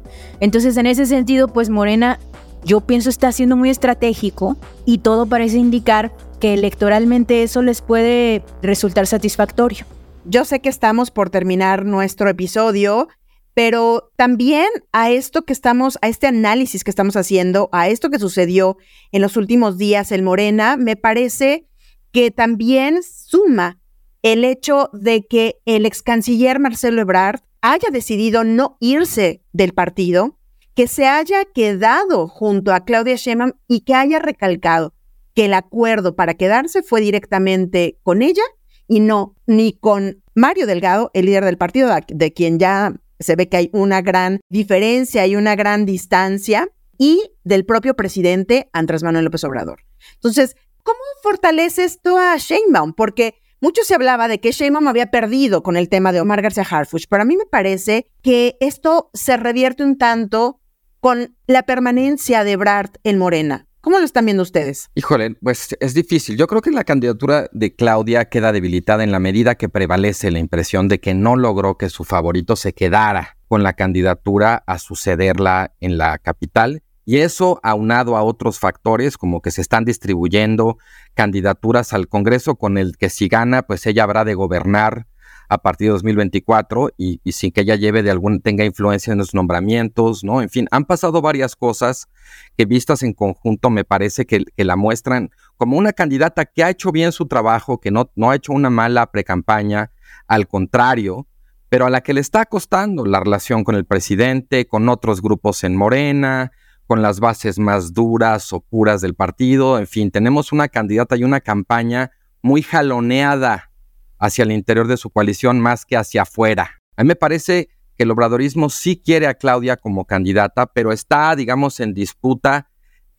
[0.41, 2.19] Entonces, en ese sentido, pues Morena
[2.67, 8.45] yo pienso está siendo muy estratégico y todo parece indicar que electoralmente eso les puede
[8.61, 9.87] resultar satisfactorio.
[10.25, 13.07] Yo sé que estamos por terminar nuestro episodio,
[13.55, 18.19] pero también a esto que estamos, a este análisis que estamos haciendo, a esto que
[18.19, 18.77] sucedió
[19.13, 21.69] en los últimos días en Morena, me parece
[22.11, 23.79] que también suma
[24.23, 30.36] el hecho de que el ex canciller Marcelo Ebrard haya decidido no irse del partido
[30.77, 34.95] que se haya quedado junto a Claudia Sheinbaum y que haya recalcado
[35.35, 38.43] que el acuerdo para quedarse fue directamente con ella
[38.87, 43.49] y no ni con Mario Delgado, el líder del partido, de quien ya se ve
[43.49, 49.25] que hay una gran diferencia, hay una gran distancia, y del propio presidente Andrés Manuel
[49.25, 49.81] López Obrador.
[50.15, 52.93] Entonces, ¿cómo fortalece esto a Sheinbaum?
[52.93, 56.67] Porque mucho se hablaba de que Sheinbaum había perdido con el tema de Omar García
[56.69, 60.61] Harfuch, pero a mí me parece que esto se revierte un tanto
[61.07, 63.69] con la permanencia de Brad en Morena.
[63.81, 64.91] ¿Cómo lo están viendo ustedes?
[64.97, 66.37] Híjole, pues es difícil.
[66.37, 70.41] Yo creo que la candidatura de Claudia queda debilitada en la medida que prevalece la
[70.41, 75.75] impresión de que no logró que su favorito se quedara con la candidatura a sucederla
[75.79, 76.83] en la capital.
[77.05, 80.77] Y eso aunado a otros factores como que se están distribuyendo
[81.15, 85.07] candidaturas al Congreso con el que si gana, pues ella habrá de gobernar
[85.49, 89.35] a partir de 2024 y, sin que ella lleve de algún, tenga influencia en los
[89.35, 90.43] nombramientos, ¿no?
[90.43, 92.09] En fin, han pasado varias cosas
[92.57, 96.91] que vistas en conjunto me parece que, la muestran como una candidata que ha hecho
[96.93, 99.91] bien su trabajo, que no, no ha hecho una mala precampaña,
[100.27, 101.27] al contrario,
[101.69, 105.63] pero a la que le está costando la relación con el presidente, con otros grupos
[105.65, 106.53] en Morena,
[106.87, 111.25] con las bases más duras o puras del partido, en fin, tenemos una candidata y
[111.25, 113.71] una campaña muy jaloneada
[114.19, 116.83] hacia el interior de su coalición más que hacia afuera.
[116.97, 121.35] A mí me parece que el obradorismo sí quiere a Claudia como candidata, pero está,
[121.35, 122.69] digamos, en disputa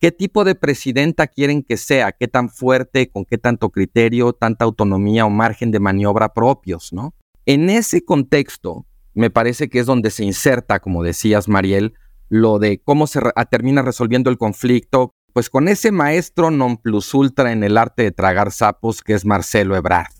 [0.00, 4.64] qué tipo de presidenta quieren que sea, qué tan fuerte, con qué tanto criterio, tanta
[4.64, 7.14] autonomía o margen de maniobra propios, ¿no?
[7.46, 11.94] En ese contexto, me parece que es donde se inserta, como decías, Mariel,
[12.28, 17.52] lo de cómo se termina resolviendo el conflicto, pues con ese maestro non plus ultra
[17.52, 20.17] en el arte de tragar sapos que es Marcelo Ebrard.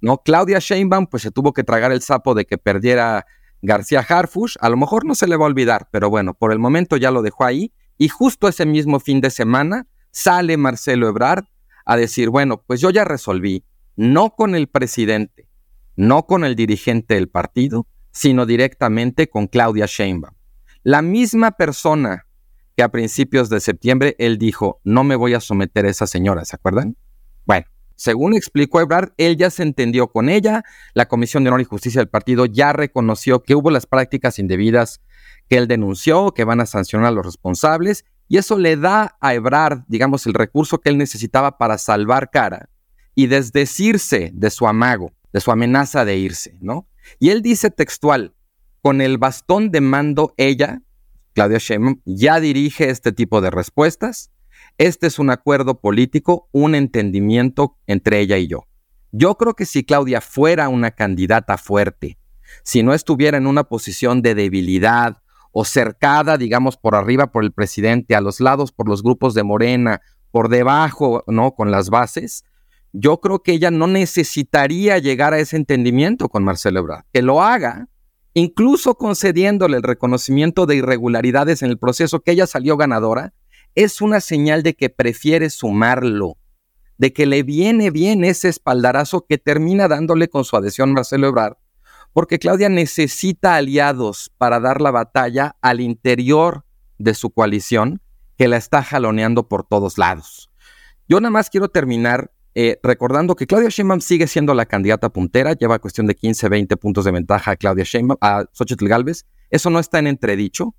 [0.00, 0.18] ¿No?
[0.18, 3.26] Claudia Sheinbaum pues se tuvo que tragar el sapo de que perdiera
[3.62, 6.58] García Harfush, a lo mejor no se le va a olvidar, pero bueno, por el
[6.58, 11.44] momento ya lo dejó ahí y justo ese mismo fin de semana sale Marcelo Ebrard
[11.84, 13.64] a decir, bueno, pues yo ya resolví,
[13.96, 15.48] no con el presidente,
[15.96, 20.34] no con el dirigente del partido, sino directamente con Claudia Sheinbaum.
[20.82, 22.26] La misma persona
[22.76, 26.44] que a principios de septiembre él dijo, no me voy a someter a esa señora,
[26.44, 26.96] ¿se acuerdan?
[28.00, 32.00] Según explicó Ebrard, él ya se entendió con ella, la Comisión de Honor y Justicia
[32.00, 35.02] del partido ya reconoció que hubo las prácticas indebidas
[35.50, 39.34] que él denunció, que van a sancionar a los responsables, y eso le da a
[39.34, 42.70] Ebrard, digamos, el recurso que él necesitaba para salvar cara
[43.14, 46.88] y desdecirse de su amago, de su amenaza de irse, ¿no?
[47.18, 48.32] Y él dice textual,
[48.80, 50.80] con el bastón de mando ella,
[51.34, 54.30] Claudia Sheinbaum, ya dirige este tipo de respuestas
[54.80, 58.64] este es un acuerdo político, un entendimiento entre ella y yo.
[59.12, 62.16] Yo creo que si Claudia fuera una candidata fuerte,
[62.64, 65.18] si no estuviera en una posición de debilidad
[65.52, 69.42] o cercada, digamos, por arriba por el presidente, a los lados por los grupos de
[69.42, 71.52] Morena, por debajo, ¿no?
[71.52, 72.46] Con las bases,
[72.94, 77.04] yo creo que ella no necesitaría llegar a ese entendimiento con Marcelo Ebrard.
[77.12, 77.88] Que lo haga,
[78.32, 83.34] incluso concediéndole el reconocimiento de irregularidades en el proceso, que ella salió ganadora,
[83.74, 86.36] es una señal de que prefiere sumarlo,
[86.98, 91.56] de que le viene bien ese espaldarazo que termina dándole con su adhesión Marcelo Ebrard,
[92.12, 96.64] porque Claudia necesita aliados para dar la batalla al interior
[96.98, 98.02] de su coalición
[98.36, 100.50] que la está jaloneando por todos lados.
[101.08, 105.52] Yo nada más quiero terminar eh, recordando que Claudia Sheinbaum sigue siendo la candidata puntera,
[105.52, 109.26] lleva cuestión de 15, 20 puntos de ventaja a Claudia Sheinbaum, a Xochitl Galvez.
[109.50, 110.74] Eso no está en entredicho.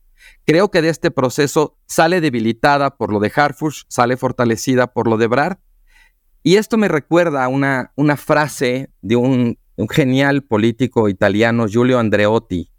[0.45, 5.17] Creo que de este proceso sale debilitada por lo de Harfush, sale fortalecida por lo
[5.17, 5.57] de Brad.
[6.43, 11.99] Y esto me recuerda a una, una frase de un, un genial político italiano, Giulio
[11.99, 12.71] Andreotti,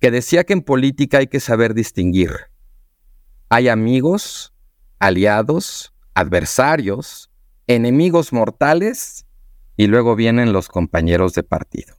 [0.00, 2.30] que decía que en política hay que saber distinguir.
[3.48, 4.52] Hay amigos,
[4.98, 7.30] aliados, adversarios,
[7.66, 9.26] enemigos mortales
[9.76, 11.94] y luego vienen los compañeros de partido.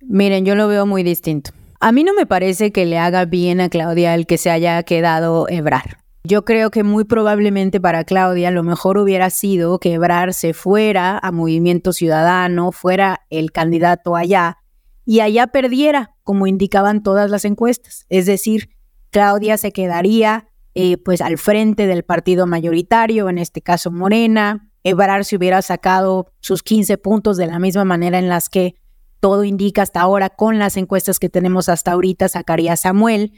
[0.00, 1.52] Miren, yo lo veo muy distinto.
[1.84, 4.80] A mí no me parece que le haga bien a Claudia el que se haya
[4.84, 5.98] quedado Ebrar.
[6.22, 11.18] Yo creo que muy probablemente para Claudia lo mejor hubiera sido que Ebrar se fuera
[11.18, 14.58] a Movimiento Ciudadano, fuera el candidato allá
[15.04, 18.06] y allá perdiera, como indicaban todas las encuestas.
[18.10, 18.70] Es decir,
[19.10, 24.70] Claudia se quedaría eh, pues al frente del partido mayoritario, en este caso Morena.
[24.84, 28.76] Ebrar se hubiera sacado sus 15 puntos de la misma manera en las que
[29.22, 33.32] todo indica hasta ahora con las encuestas que tenemos hasta ahorita, sacaría Samuel.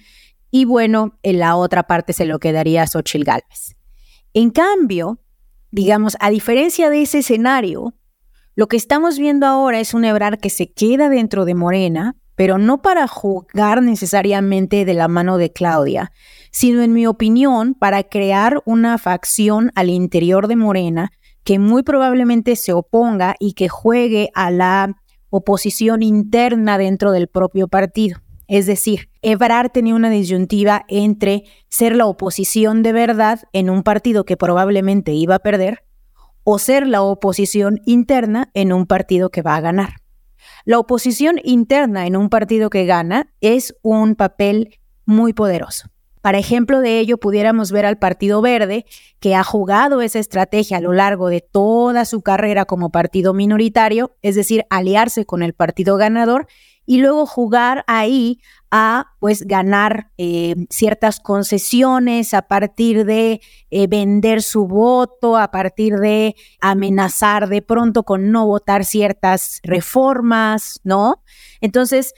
[0.50, 3.76] Y bueno, en la otra parte se lo quedaría Xochil Gálvez.
[4.32, 5.20] En cambio,
[5.70, 7.92] digamos, a diferencia de ese escenario,
[8.54, 12.56] lo que estamos viendo ahora es un Ebrar que se queda dentro de Morena, pero
[12.56, 16.12] no para jugar necesariamente de la mano de Claudia,
[16.50, 21.12] sino en mi opinión para crear una facción al interior de Morena
[21.44, 24.96] que muy probablemente se oponga y que juegue a la
[25.36, 28.18] oposición interna dentro del propio partido.
[28.46, 34.24] Es decir, Ebrard tenía una disyuntiva entre ser la oposición de verdad en un partido
[34.24, 35.84] que probablemente iba a perder
[36.44, 39.94] o ser la oposición interna en un partido que va a ganar.
[40.64, 45.88] La oposición interna en un partido que gana es un papel muy poderoso.
[46.24, 48.86] Para ejemplo de ello, pudiéramos ver al Partido Verde,
[49.20, 54.16] que ha jugado esa estrategia a lo largo de toda su carrera como partido minoritario,
[54.22, 56.46] es decir, aliarse con el partido ganador
[56.86, 64.40] y luego jugar ahí a pues ganar eh, ciertas concesiones a partir de eh, vender
[64.40, 71.22] su voto, a partir de amenazar de pronto con no votar ciertas reformas, ¿no?
[71.60, 72.14] Entonces,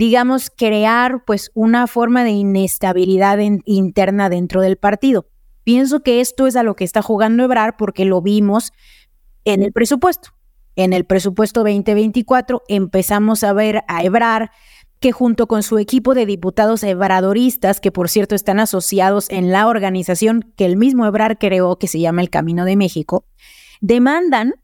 [0.00, 5.26] digamos, crear pues una forma de inestabilidad interna dentro del partido.
[5.62, 8.72] Pienso que esto es a lo que está jugando Ebrar porque lo vimos
[9.44, 10.30] en el presupuesto.
[10.74, 14.52] En el presupuesto 2024 empezamos a ver a Ebrar
[15.00, 19.68] que junto con su equipo de diputados ebradoristas, que por cierto están asociados en la
[19.68, 23.26] organización que el mismo Ebrar creó, que se llama el Camino de México,
[23.82, 24.54] demandan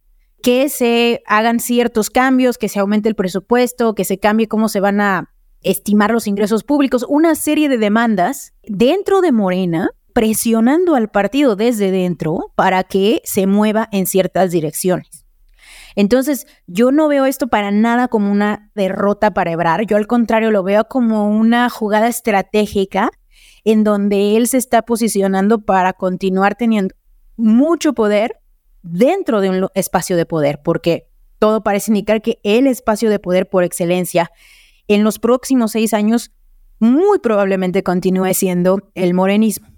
[0.43, 4.81] que se hagan ciertos cambios, que se aumente el presupuesto, que se cambie cómo se
[4.81, 5.31] van a
[5.63, 11.91] estimar los ingresos públicos, una serie de demandas dentro de Morena, presionando al partido desde
[11.91, 15.27] dentro para que se mueva en ciertas direcciones.
[15.95, 20.51] Entonces, yo no veo esto para nada como una derrota para Ebrar, yo al contrario
[20.51, 23.11] lo veo como una jugada estratégica
[23.65, 26.95] en donde él se está posicionando para continuar teniendo
[27.37, 28.37] mucho poder
[28.87, 31.09] dentro de un espacio de poder, porque
[31.39, 34.31] todo parece indicar que el espacio de poder por excelencia
[34.89, 36.33] en los próximos seis años
[36.79, 39.69] muy probablemente continúe siendo el morenismo.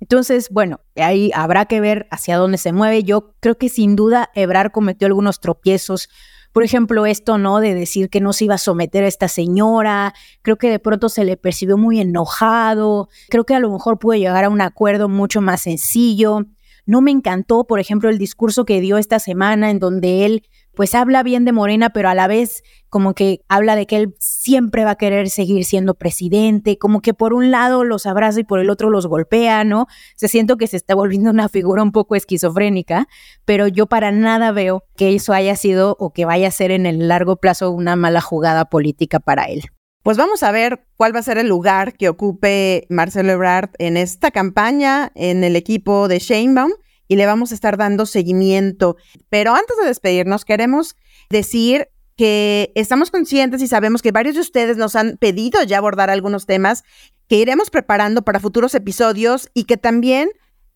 [0.00, 3.02] Entonces, bueno, ahí habrá que ver hacia dónde se mueve.
[3.02, 6.08] Yo creo que sin duda Ebrar cometió algunos tropiezos.
[6.52, 7.60] Por ejemplo, esto, ¿no?
[7.60, 10.14] De decir que no se iba a someter a esta señora.
[10.42, 13.08] Creo que de pronto se le percibió muy enojado.
[13.28, 16.46] Creo que a lo mejor pudo llegar a un acuerdo mucho más sencillo.
[16.86, 20.42] No me encantó, por ejemplo, el discurso que dio esta semana en donde él
[20.74, 24.14] pues habla bien de Morena, pero a la vez como que habla de que él
[24.18, 28.44] siempre va a querer seguir siendo presidente, como que por un lado los abraza y
[28.44, 29.86] por el otro los golpea, ¿no?
[30.16, 33.08] Se siento que se está volviendo una figura un poco esquizofrénica,
[33.44, 36.86] pero yo para nada veo que eso haya sido o que vaya a ser en
[36.86, 39.64] el largo plazo una mala jugada política para él.
[40.02, 43.98] Pues vamos a ver cuál va a ser el lugar que ocupe Marcelo Ebrard en
[43.98, 46.72] esta campaña en el equipo de Sheinbaum
[47.06, 48.96] y le vamos a estar dando seguimiento.
[49.28, 50.96] Pero antes de despedirnos, queremos
[51.28, 56.08] decir que estamos conscientes y sabemos que varios de ustedes nos han pedido ya abordar
[56.08, 56.82] algunos temas
[57.28, 60.30] que iremos preparando para futuros episodios y que también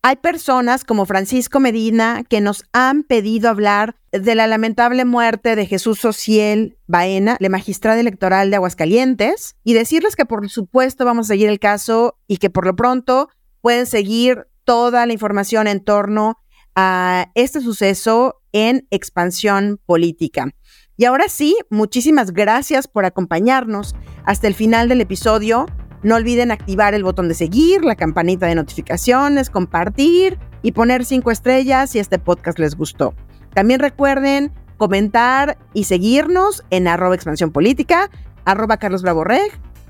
[0.07, 5.65] hay personas como Francisco Medina que nos han pedido hablar de la lamentable muerte de
[5.65, 11.33] Jesús Sociel Baena, la magistrada electoral de Aguascalientes, y decirles que por supuesto vamos a
[11.33, 13.29] seguir el caso y que por lo pronto
[13.61, 16.37] pueden seguir toda la información en torno
[16.75, 20.51] a este suceso en expansión política.
[20.97, 25.65] Y ahora sí, muchísimas gracias por acompañarnos hasta el final del episodio.
[26.05, 31.31] No olviden activar el botón de seguir, la campanita de notificaciones, compartir y poner cinco
[31.31, 33.15] estrellas si este podcast les gustó.
[33.55, 38.11] También recuerden comentar y seguirnos en arroba expansión política,
[38.45, 39.01] arroba Carlos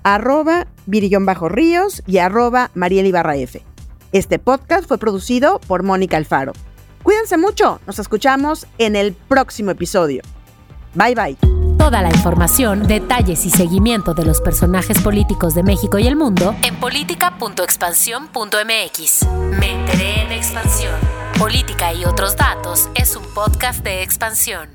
[0.04, 3.36] arroba Bajo Ríos y arroba Ibarra.
[4.14, 6.54] Este podcast fue producido por Mónica Alfaro.
[7.04, 10.22] Cuídense mucho, nos escuchamos en el próximo episodio.
[10.96, 11.38] Bye bye.
[11.78, 16.56] Toda la información, detalles y seguimiento de los personajes políticos de México y el mundo
[16.64, 19.28] en política.expansión.mx.
[19.60, 20.96] Me enteré en expansión.
[21.38, 24.75] Política y otros datos es un podcast de expansión.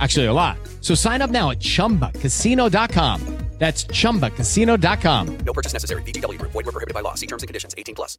[0.00, 0.56] Actually, a lot.
[0.80, 3.42] So sign up now at chumbacasino.com.
[3.62, 5.38] That's ChumbaCasino.com.
[5.46, 6.02] No purchase necessary.
[6.02, 6.36] VGW.
[6.42, 7.14] Void were prohibited by law.
[7.14, 7.76] See terms and conditions.
[7.78, 8.18] 18 plus.